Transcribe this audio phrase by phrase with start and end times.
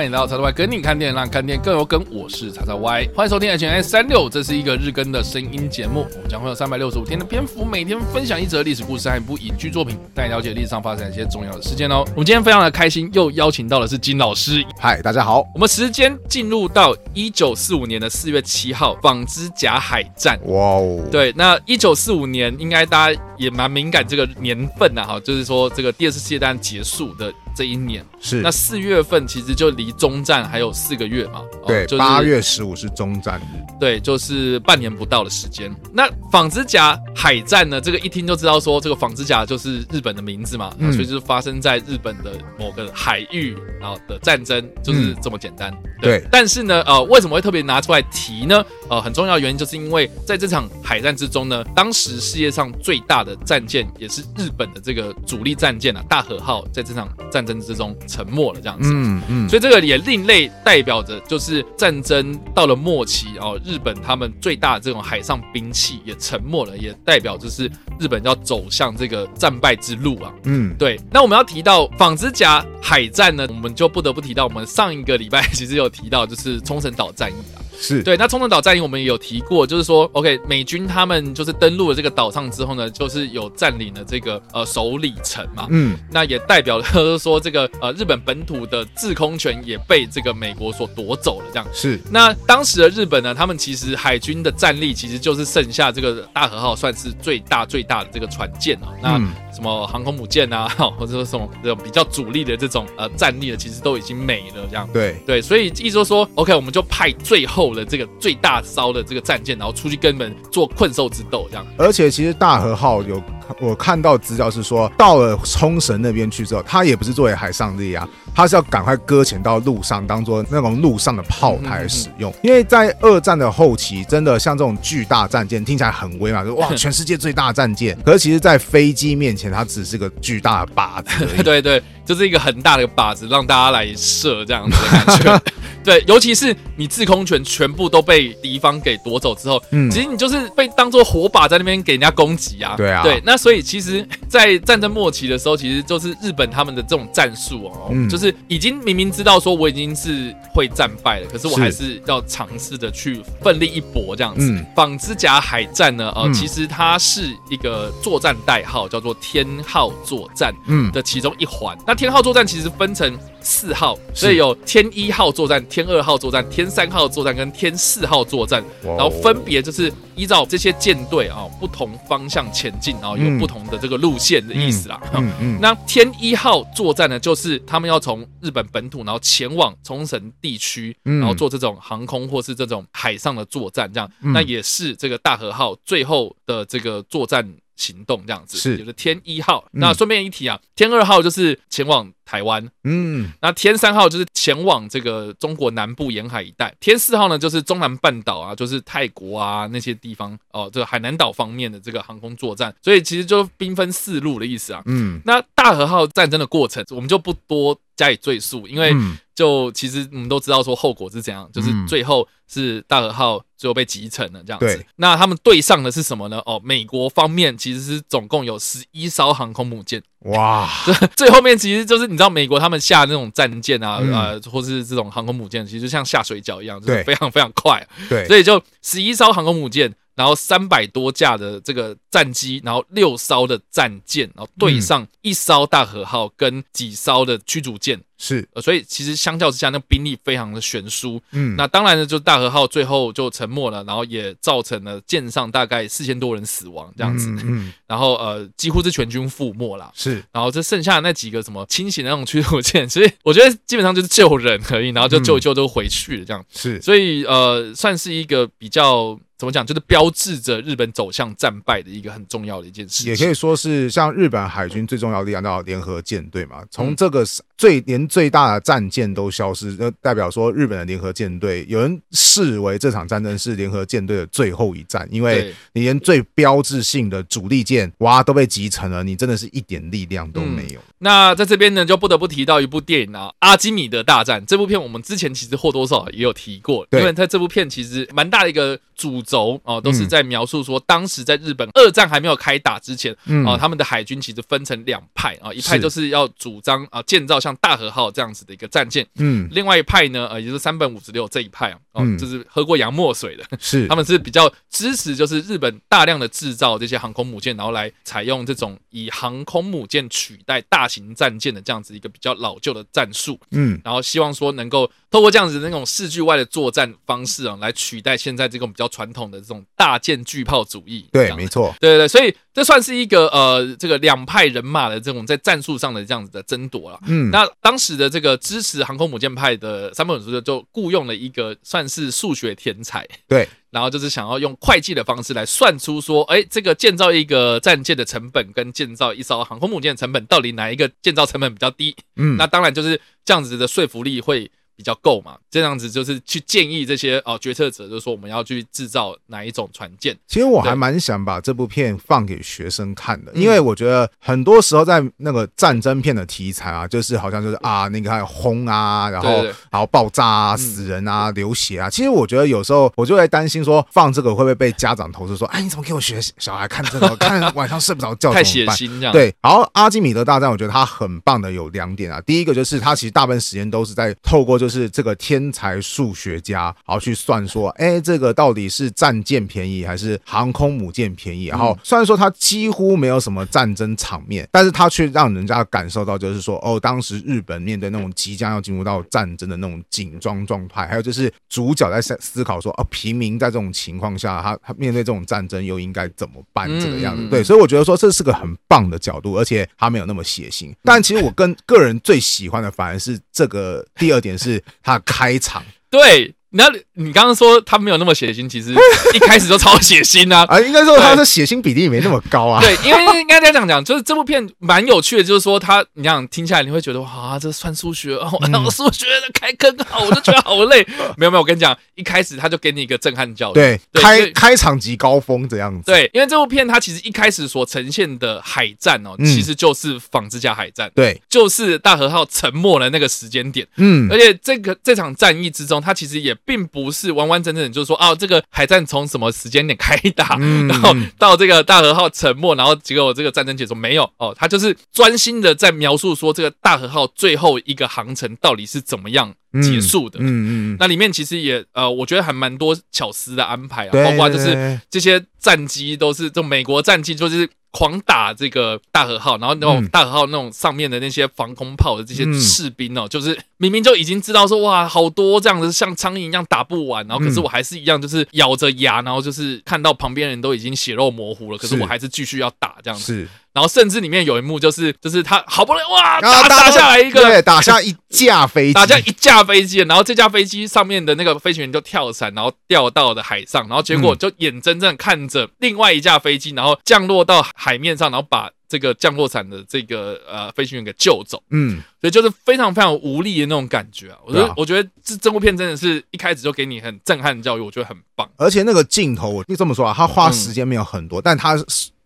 [0.00, 2.02] 欢迎来到叉叉 Y 跟你看电影，让看电影更有梗。
[2.10, 6.06] 我是叉叉 Y，欢迎收听 HNS 三六，这是一个日更的声音节目。
[6.14, 12.02] 我们将会有三百六十五天的篇幅，每天分享一则历史故事和一部影剧作品，带你了解历史上发生一些重要的事件哦。
[12.12, 14.64] 我们今天非常的开心，又邀请到的是金老师。
[14.78, 15.44] 嗨，大家好。
[15.52, 20.40] 我们时间进入到一九四五年的四月七号，纺织甲海战。
[20.46, 27.30] 哇哦，对，那一九四五年应该大家也蛮敏感这个年份呐，哈，就是说这个第二次世界大战结束的。
[27.60, 31.42] 这一年是那四月份，其实就离终战还有四个月嘛。
[31.66, 33.60] 对，八、哦就是、月十五是终战日。
[33.78, 35.70] 对，就是半年不到的时间。
[35.92, 37.78] 那纺织甲海战呢？
[37.78, 45.70] 这个一听就知道说，这个纺织甲就是日本的名字嘛，嗯、所以就是发生在日本的某个海域然后的战争，就是这么简单。
[46.00, 48.64] 对但是呢，呃，为什么会特别拿出来提呢？
[48.90, 58.90] 呃，很重要的原因就是因为在这场海战之中呢，当时世界上最大的战舰也是日本的这个主力战舰啊，大和号，在这场战争之中沉没了，这样子。
[58.92, 59.48] 嗯嗯。
[59.48, 70.32] 所以这个也另类代表着，就是战争到了末期哦，日本他们最大的这种海上兵器也沉没了，也代表就是日本要走向这个战败之路啊。
[70.46, 70.98] 嗯，对。
[71.12, 77.62] 那我们要提到纺织甲海战呢，我们就不得不提到我们上一个礼拜其实有提到，就是冲绳岛战役啊。
[77.82, 91.66] 是对，那冲绳岛战役我们也有提过，就是说，OK，美军他们就是登陆了这个岛上之后呢，就是有占领了这个呃首里城嘛，嗯，那也代表了就是说这个呃日本本土的制空权也被这个美国所夺走了，这样。
[91.72, 91.98] 是。
[92.10, 99.18] 那当时的日本呢，他们其实海军的战力其实就是剩下这个大和号算是最大最大的这个船舰啊，那
[99.54, 104.88] 什么航空母舰啊， 或者说什么这种比较主力的这种呃战力呢，其实都已经没了，这样。
[104.92, 105.16] 对。
[105.26, 107.70] 对，所以意思说说，OK，我们就派最后。
[107.70, 111.66] 的这个最大艘的这个战舰，然后出去跟你们做困兽之斗，这样。
[111.76, 113.22] 而且其实大和号有
[113.58, 122.32] 我看到资料是说，到了冲绳那边去之后，它也不是作为海上力啊，它是要赶快搁浅到陆上，当做那种陆上的炮台使用。
[122.42, 127.98] 因为在二战的后期，真的像这种巨大战舰听起来很威嘛，就哇，全世界最大战舰。
[128.04, 131.26] 可是其实，在飞机面前，它只是个巨大的靶子。
[131.42, 135.42] 对对，就是一个很大的靶子，让大家来射这样子的感觉。
[135.84, 142.74] 对，尤其是你制空权全部都被敌方给夺走之后，嗯，其实你就是被当做火把在那边给人家攻击啊。
[142.76, 154.50] 对啊，对，那所以其实，在战争末期的时候，其实就是日本他们的这种战术哦，嗯，就是已经明明知道说我已经是会战败了，可是我还是要尝试的去奋力一搏这样子。
[154.50, 161.76] 嗯，纺织甲海战呢，呃，其实它是一个作战代号，叫做天号作战，嗯的其中一环。
[161.86, 165.64] 那天号作战其实分成四号，所以有天一号作战。
[165.68, 175.00] 天二号作战、天三号作战跟天四号作战，然后分别就是依照这些舰队啊不同方向前进，然后有不同的这个路线的意思啦。
[175.14, 175.58] 嗯嗯，嗯。
[175.60, 184.10] 那天一号作战呢，就是他们要从日本本土，然后前往冲绳地区，然后做这种航空或是这种海上的作战，这样。
[184.20, 187.46] 那也是这个大和号最后的这个作战
[187.80, 188.76] 行动这样子，是。
[188.76, 189.64] 就是天一号。
[189.72, 192.12] 那顺便一提啊，天二号就是前往。
[192.30, 208.94] 台湾，嗯，那天三号就是前往这个中国南部沿海一带，天四号呢就是中南半岛啊，就是泰国啊那些地方哦，这个海南岛方面的这个航空作战，所以其实就兵分四路的意思啊，嗯，那大和号战争的过程我们就不多加以赘述，因为
[209.34, 214.82] 就其实我们都知道说后果是怎样，就是最后是大和号最后被击沉了这样子。
[214.96, 216.40] 那他们对上的是什么呢？
[216.46, 220.02] 哦，美国方面其实是总共有十一艘航空母舰。
[220.20, 220.66] 哇，
[221.14, 227.86] 最后面其实就是你知道美国他们下那种战舰啊，嗯、呃，或是这种航空母舰，其实就像下水饺一样，就是非常非常快。
[228.08, 229.94] 对，所以就十一艘航空母舰。
[230.20, 241.20] 然后三百多架的这个战机，然后六艘的战舰，然后对上一艘大和号跟几艘的驱逐舰，是，呃所以其实相较之下，那兵力非常的悬殊。
[241.32, 247.34] 嗯，那当然呢，就大和号最后就沉没了，然后也造成了舰上大概四千多人死亡这样子。
[247.42, 249.90] 嗯， 然后呃，几乎是全军覆没了。
[249.94, 256.44] 是，然后这剩下的那几个什么清醒的那种驱逐舰，所以我觉得基本上就是救人而已，然后就救一救都回去了这样。
[256.52, 259.18] 是，所以呃，算是一个比较。
[259.40, 259.64] 怎么讲？
[259.64, 266.62] 就是标志着日本走向战败的一个很重要的一件事，也可以说是像日本海军最重要的力量叫联合舰队嘛。
[266.70, 267.24] 从这个
[267.56, 280.80] 最连最大的战舰都消失，那代表说日本的联合舰队有人视为这场战争是联合舰队的最后一战，因为你连最标志性的主力舰哇都被击沉了，你真的是一点力量都没有。
[281.02, 293.16] 那在这边呢，就不得不提到一部电影啊，《阿基米德大战》这部片，我们之前其实或多或少也有提过，因为在这部片其实蛮大的一个主轴哦，都是在描述说，当时在日本二战还没有开打之前，
[293.46, 303.88] 哦，他们的海军其实分成两派啊，一派就是要主张啊建造像大和号这样子的一个战舰，嗯，另外一派呢，呃，也就是三本五十六这一派啊，哦，就是喝过洋墨水的，是。
[303.88, 321.06] 他们是比较支持，就是日本大量的制造这些航空母舰，然后来采用这种以航空母舰取代大型战舰的这样子一个比较老旧的战术，嗯，然后希望说能够透过这样子的那种视距外的作战方式啊，来取代现在这种比较传统的这种大舰巨炮主义。
[321.12, 326.98] 对，没错，对对对，所以这算是一个呃，这个两派人马的这种在战术上的这样子的争夺了。
[327.06, 333.06] 嗯，那当时的这个支持航空母舰派的山本五十六就雇佣了一个算是数学天才。
[333.28, 333.48] 对。
[333.70, 341.94] 然后就是想要用会计的方式来算出说，哎，这个建造一个战舰的成本跟建造一艘航空母舰的成本，到底哪一个建造成本比较低？
[342.16, 344.50] 嗯，那当然就是这样子的说服力会。
[344.80, 345.36] 比较够嘛？
[345.50, 350.16] 这样子就是去建议这些哦决策者，就是说我们要去制造哪一种船舰。
[350.26, 361.90] 其实我还蛮想把这部片放给学生看的，因为我觉得很多时候在那个战争片的题材啊，就是好像就是啊那个还有轰啊，然后然后爆炸啊、死人啊、流血啊。
[361.90, 367.10] 其实我觉得有时候我就会担心说，放这个会不会被家长投诉说，哎，你怎么给我学小孩看这个？
[367.20, 369.12] 看晚上睡不着觉，太血腥这样。
[369.12, 372.20] 对，然后阿基米德大战，我觉得它很棒的有两点啊。
[372.22, 381.46] 第一个就是它其实大部分时间都是在透过就是这个天才数学家，然后去算说，哎，这个到底是战舰便宜还是航空母舰便宜？
[381.46, 396.68] 然后虽然说他几乎没有什么战争场面，但是他却让人家感受到，就是说，哦，当时日本面对那种即将要进入到战争的那种紧张状态，还有就是主角在思思考说，啊，平民在这种情况下，他他面对这种战争又应该怎么办？
[396.80, 400.72] 这个样子，对，所以我觉得说这是个很棒的角度，而且他没有那么血腥。
[400.82, 404.98] 但其实我跟个人最喜欢的反而是这个第二点，是他。
[405.00, 406.34] 开场，对。
[406.52, 406.64] 那
[406.94, 408.74] 你刚刚说他没有那么血腥，其实
[409.14, 410.44] 一开始就超血腥啊！
[410.48, 412.60] 啊，应该说他的血腥比例没那么高啊。
[412.60, 418.28] 对，因为应该这样讲，就是这部片蛮有趣的，就是说他，你想听下来你会觉得哇，这算数学哦，
[418.70, 420.86] 数学的开坑啊，我就觉得好累。
[421.16, 425.90] 没有没有，我跟你讲，一开始他就给你一个震撼教育，对，开开场即高峰这样子。
[425.90, 433.66] 对，因为这部片它其实一开始所呈现的海战哦，其实就是纺织甲海战，对，就是大和号沉没的那个时间点。
[433.76, 440.36] 嗯，而且这个这场战役之中，它其实也并不是完完整整，就是说啊，这个海战从什么时间点开打，
[440.68, 450.18] 然后到这个大和号沉没，然后结果这个战争结束没有哦，他就是专心的在描述说这个大和号最后一个航程到底是怎么样结束的。
[450.20, 457.48] 嗯嗯，那里面其实也呃，我觉得还蛮多巧思的安排啊，包括就是这些战机都是这美国战机，就是。
[457.72, 473.28] 狂打这个大和号，然后那种大和号那种上面的那些防空炮的这些士兵哦，就是明明就已经知道说哇，好多这样子像苍蝇一样打不完，然后可是我还是一样就是咬着牙，然后就是看到旁边人都已经血肉模糊了，可是我还是继续要打这样子。
[473.60, 488.50] 然后甚至里面有一幕就是，就是他好不容易哇打打下来一个，对，打下一架飞机，打下一架飞机，然后这架飞机上面的那个飞行员就跳伞，然后掉到了海上，然后结果就眼睁睁看着另外一架飞机，然后降落到海面上，然后把。
[488.70, 494.18] 这个降落伞的这个呃飞行员给救走，嗯，所以就是非常非常无力的那种感觉啊。
[494.24, 498.30] 我觉得，我觉得这这部片真的是一开始就给你很震撼的教育，我觉得很棒。
[498.36, 501.56] 而且那个镜头，我就这么说啊，他花时间没有很多，但他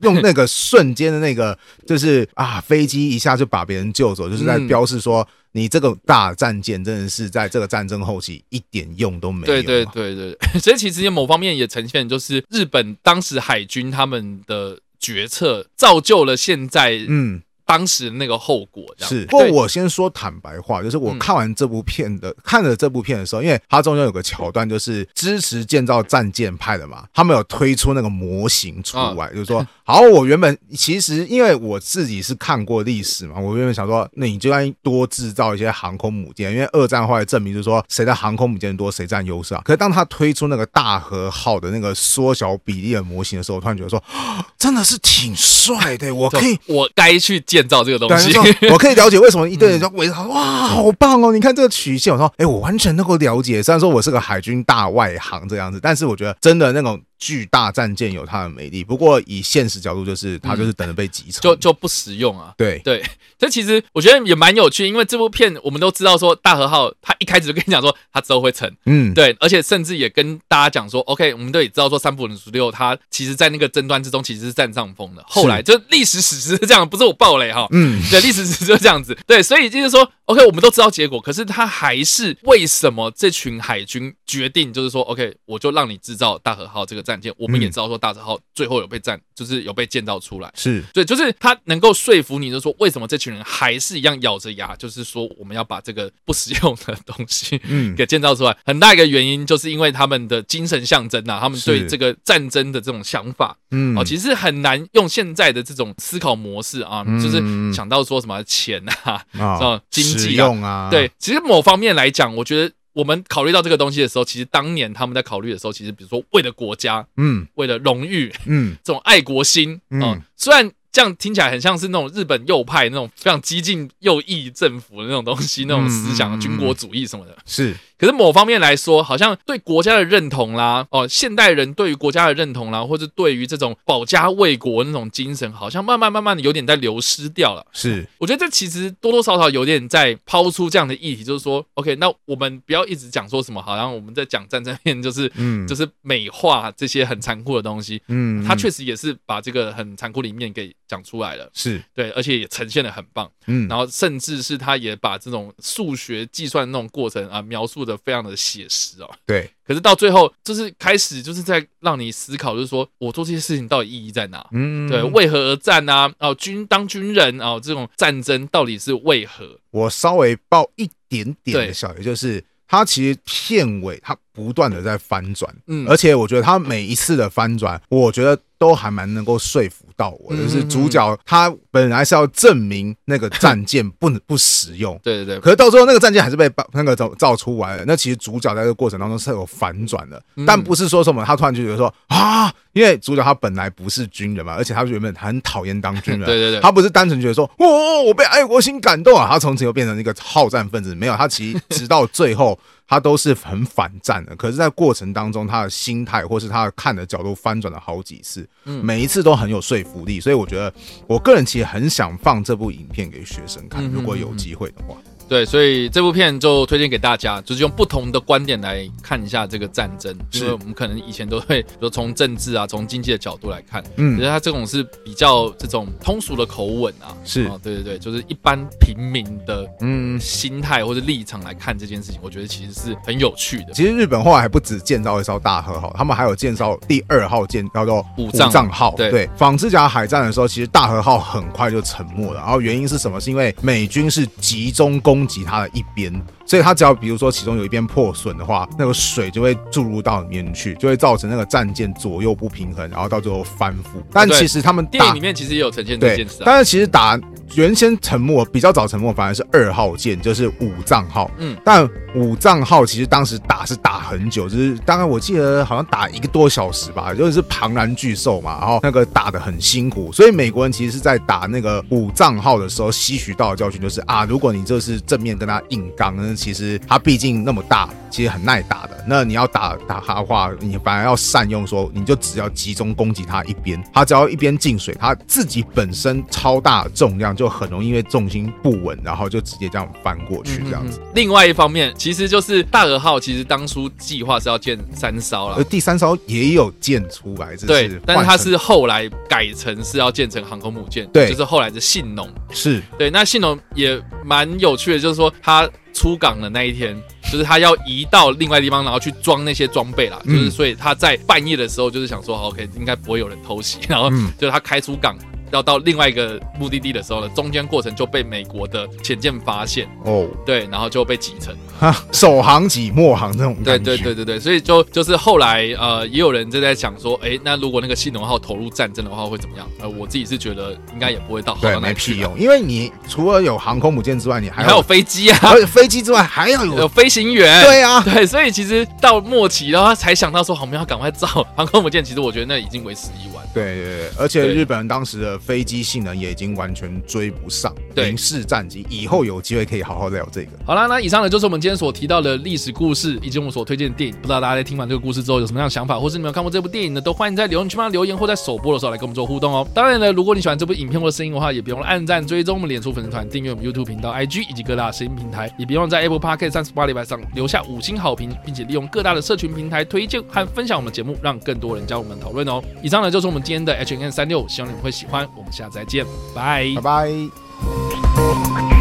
[0.05, 9.47] 用那个瞬间的那个，就是啊，飞机一下就把别人救走，就是在标示说，你这个大战舰真的是在这个战争后期一点用都没有。
[9.47, 14.79] 对对对对，所以其实某方面也呈现就是日本当时海军他们的。
[15.01, 17.43] 决策造就了现在，嗯。
[17.67, 39.63] 当时那个后果这样是，不过我先说坦白话，就是我看完这部片的，看了这部片的时候，因为它中间有个桥段，就是支持建造战舰派的嘛，他们有推出那个模型出来，就是说， 好，我原本其实因为我自己是看过历史嘛，我原本想说，那你就应该多制造一些航空母舰，因为二战后来证明就是说，谁的航空母舰多，谁占优势啊。
[39.65, 44.03] 可是当他推出那个大和号的那个缩小比例的模型的时候，我突然觉得说，
[44.59, 47.43] 真的是挺帅的，我可以，我该去。
[47.55, 48.33] 建造这个东西，
[48.73, 51.31] 我可以了解 为什么一堆人说围着他，哇，好棒哦！
[51.31, 53.63] 你看这个曲线，我说，哎，我完全能够了解。
[53.63, 62.53] 虽然说我是个海军大外行这样子，但是我觉得真的那种巨大战舰有它的美丽，不过以现实角度，就是它就是等着被击沉，就就不实用啊。
[62.57, 62.79] 对。
[62.85, 63.03] 对，
[63.39, 87.95] 这其实我觉得也蛮有趣，因为这部片我们都知道说大和号它一开始就跟你讲说它之后会沉，嗯，对，而且甚至也跟大家讲说，OK，我们都也知道说三浦十六它其实在那个争端之中其实是占上风的，后来就历史史实是这样，不是我爆雷哈，嗯，对，历史史实就这样子，对，所以就是说，OK，我们都知道结果，可是他还是为什么这群海军决定就是说，OK，我就让你制造大和号这个战舰，我们也知道说。
[88.05, 98.55] 大和号最后有被战，就是有被建造出来，是对，就是他能够说服你，就是说为什么这群人还是一样咬着牙，就是说我们要把这个不实用的东西， 嗯，给建造出来。
[98.67, 107.41] 很大一个原因就是因为他们的精神象征呐，他们对这个战争的这种想法，嗯，哦，其实很难用现在的这种思考模式啊，就是
[107.73, 112.75] 想到说什么钱啊，啊，经济用啊，对，其实某方面来讲，我觉得。
[112.95, 120.71] 我们考虑到这个东西的时候，其实当年他们在考虑的时候，其实比如说为了国家，嗯，为了荣誉，嗯，这种爱国心，嗯，虽然。
[120.95, 127.37] 这样听起来很像是那种日本右派那种非常激进右翼政府的那种东西，那种思想，军国主义什么的。
[127.45, 137.65] 是，可是某方面来说，好像对国家的认同啦，哦，现代人对于国家的认同啦，或者对于这种保家卫国那种精神，好像慢慢慢慢的有点在流失掉了。
[137.73, 148.03] 是，我觉得这其实多多少少有点在抛出这样的议题，就是说，OK，那我们不要一直讲说什么，好像我们在讲战争片，就是，嗯，就是美化这些很残酷的东西。
[148.09, 150.75] 嗯，他确实也是把这个很残酷的一面给。
[150.87, 164.47] 讲出来了，是对，而且也呈现的很棒，嗯，然后甚至是他也把这种数学计算那种过程啊描述得非常的写实哦，对，可是到最后就是开始就是在让你思考，就是说我做这些事情到底意义在哪？
[164.53, 166.13] 嗯，对，为何而战啊？
[166.19, 169.59] 哦，军当军人啊，这种战争到底是为何？
[169.71, 178.39] 我稍微爆一点点的小鱼，就是他其实片尾他不断的在翻转，嗯，而且我觉得他每一次的翻转，我觉得。
[178.57, 187.85] 都还蛮能够说服到我，就是主角他本来是要证明那个战舰不能 不实用，对对对，可是到最后那个战舰还是被那个造造出来了。
[187.85, 202.59] 那其实主角在这个过程当中是有反转的，但不是说什么他突然就觉得说啊，因为主角他本来不是军人嘛，而且他原本很讨厌当军人， 对对对，他不是单纯觉得说哦，我被爱国心感动啊，他从此又变成一个好战分子，没有，他其实直到最后。
[202.87, 210.73] 他都是很反战的，可是，在过程当中，他的心态或是他的看的角度翻转了好几次，每一次都很有说服力，所以我觉得，
[211.07, 214.97] 我个人其实很想放这部影片给学生看，如果有机会的话。
[215.29, 233.73] 对，所以这部片就推荐给大家，就是用不同的观点来看一下这个战争，因为我们可能以前都会说从政治啊、从经济的角度来看，嗯，觉得他这种是比较这种通俗的口吻啊，是啊，对对对，就是一般平民的嗯心态或者立场来看这件事情，我觉得其实是很有趣的。
[233.73, 238.95] 其实日本后来还不止建造一艘大和号，他们还有建造第二号舰，叫做武藏号。
[238.97, 243.19] 对，对，纺织甲海战的时候，其实大和号很快就沉没了，然后原因是什么？
[243.19, 245.14] 是因为美军是集中攻。
[245.15, 246.13] 攻击他的一边，
[246.47, 254.03] 所以它只要比如说其中有一边破损的话，那个水就会注入到里面去，就会造成那个战舰左右不平衡，然后到最后翻覆。
[254.13, 257.19] 但其实他们电影里面其实也有呈现这件事，但是其实打
[257.55, 261.31] 原先沉没比较早沉没，反而是二号舰，就是武藏号。
[261.39, 275.01] 嗯，但武藏号其实当时打是打很久，就是当然我记得好像打一个多小时吧，就是庞然巨兽嘛，然后那个打的很辛苦，所以美国人其实是在打那个武藏号的时候吸取到的教训，就是啊，如果你这是。
[275.07, 279.05] 正面跟他硬刚，那其实它毕竟那么大，其实很耐打的。
[279.07, 291.01] 那你要打打它的话，你反而要善用，说你就只要集中攻击它一边，它只要一边进水，它自己本身超大的重量就很容易因为重心不稳，然后就直接这样翻过去这样子。
[291.15, 303.11] 另外一方面，其实就是大和号，其实当初计划是要建三艘了，而第三艘也有建出来，对，但是它是后来改成是要建成航空母舰，对，就是后来的信浓，是对。
[303.11, 310.21] 那信浓也蛮有趣的，就是说他出港的那一天，就是他要移到另外地方，然后去装那些装备啦。
[310.25, 315.17] 就是所以他在半夜的时候，就是想说，OK，应该不会有人偷袭，然后就是他开出港。
[315.55, 329.69] 要到另外一个目的地的时候呢，中间过程就被美国的潜舰发现哦，对，然后就被挤成哈，首航挤末航这种对对对对对，所以就就是后来呃，也有人就在想说，哎，那如果那个信浓号投入战争的话会怎么样？
[329.81, 342.03] 呃，我自己是觉得应该也不会到好到哪里去，没屁用，因为你除了有航空母舰之外，你还有还有飞机啊，而且飞机之外还要有有飞行员，对啊，对，所以其实到末期然后他才想到说，我们要赶快造航空母舰。
[342.05, 343.45] 其实我觉得那已经为时已晚。
[343.55, 348.87] 对对对，而且日本人当时的飞机性能也已经完全追不上对零式战机。
[348.89, 350.51] 以后有机会可以好好聊这个。
[350.65, 354.17] 好啦，那以上呢就是我们今天所提到的历史故事，以及我们所推荐的电影。
[354.17, 357.01] 不知道大家在听完这个故事之后有什么样的想法，或是你们有看过这部电影呢？
[357.01, 359.67] 都欢迎在留言区帮留言，或在首播的时候来跟我们做互动哦。
[359.75, 372.63] 当然呢，如果你喜欢这部影片或声音的话，也别忘了按赞、追踪我们脸书粉丝团、订阅我们 YouTube 频道、IG 以及各大声音平台，也别忘在 Apple Podcast 三十八礼拜上留下五星好评，并且利用各大的社群平台推荐和分享我们节目，让更多人加入我们讨论哦。
[372.83, 375.24] 以上呢就是我们今天的 H N N 三六，希望你们会喜欢。
[375.35, 378.74] 我们下次再见，拜拜。